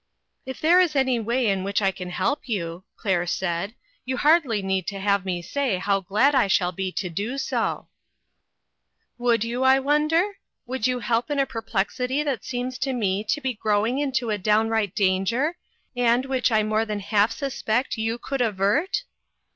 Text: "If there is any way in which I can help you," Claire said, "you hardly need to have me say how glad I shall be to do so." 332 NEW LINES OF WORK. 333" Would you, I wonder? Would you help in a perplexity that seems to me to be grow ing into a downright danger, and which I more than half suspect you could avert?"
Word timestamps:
"If 0.47 0.59
there 0.59 0.79
is 0.79 0.95
any 0.95 1.19
way 1.19 1.45
in 1.47 1.63
which 1.63 1.79
I 1.79 1.91
can 1.91 2.09
help 2.09 2.49
you," 2.49 2.83
Claire 2.95 3.27
said, 3.27 3.75
"you 4.03 4.17
hardly 4.17 4.63
need 4.63 4.87
to 4.87 4.99
have 4.99 5.25
me 5.25 5.43
say 5.43 5.77
how 5.77 5.99
glad 5.99 6.33
I 6.33 6.47
shall 6.47 6.71
be 6.71 6.91
to 6.93 7.07
do 7.07 7.37
so." 7.37 7.87
332 9.19 9.47
NEW 9.47 9.59
LINES 9.59 9.77
OF 9.77 9.85
WORK. 9.85 10.09
333" 10.65 10.65
Would 10.65 10.87
you, 10.89 10.95
I 10.95 10.95
wonder? 10.95 10.95
Would 10.95 10.95
you 10.95 10.99
help 11.05 11.29
in 11.29 11.37
a 11.37 11.45
perplexity 11.45 12.23
that 12.23 12.43
seems 12.43 12.79
to 12.79 12.93
me 12.93 13.23
to 13.25 13.41
be 13.41 13.53
grow 13.53 13.85
ing 13.85 13.99
into 13.99 14.31
a 14.31 14.39
downright 14.39 14.95
danger, 14.95 15.57
and 15.95 16.25
which 16.25 16.51
I 16.51 16.63
more 16.63 16.83
than 16.85 17.01
half 17.01 17.31
suspect 17.31 17.95
you 17.99 18.17
could 18.17 18.41
avert?" 18.41 19.03